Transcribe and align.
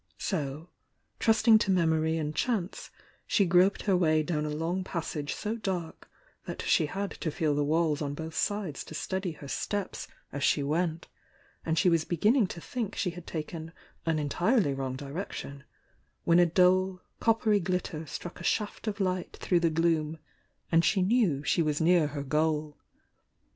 So, 0.17 0.69
trusting 1.19 1.59
to 1.59 1.69
memory 1.69 2.17
and 2.17 2.33
chance 2.35 2.89
she 3.27 3.45
groped 3.45 3.83
her 3.83 3.95
way 3.95 4.23
down 4.23 4.45
a 4.47 4.49
long 4.49 4.83
passage 4.83 5.35
so 5.35 5.57
dark 5.57 6.09
that 6.45 6.63
she 6.63 6.87
had 6.87 7.11
to 7.11 7.29
feel 7.29 7.53
the 7.53 7.63
walls 7.63 8.01
on 8.01 8.15
both 8.15 8.33
sides 8.33 8.83
to 8.85 8.95
steady 8.95 9.33
her 9.33 9.47
steps 9.47 10.07
as 10.31 10.43
she 10.43 10.63
went, 10.63 11.07
and 11.63 11.77
she 11.77 11.87
was 11.87 12.03
begin 12.03 12.33
ning 12.33 12.47
to 12.47 12.59
think 12.59 12.95
she 12.95 13.11
had 13.11 13.27
taken 13.27 13.73
an 14.03 14.17
entirely 14.17 14.73
wrong 14.73 14.97
direc 14.97 15.33
tion, 15.33 15.65
when 16.23 16.39
a 16.39 16.47
dull, 16.47 17.01
coppery 17.19 17.59
glitter 17.59 18.07
struck 18.07 18.39
a 18.41 18.43
shaft 18.43 18.87
of 18.87 18.99
light 18.99 19.37
through 19.39 19.59
the 19.59 19.69
gloom 19.69 20.17
and 20.71 20.83
she 20.83 21.03
knew 21.03 21.43
she 21.43 21.61
was 21.61 21.79
near 21.79 22.07
her 22.07 22.23
goal. 22.23 22.75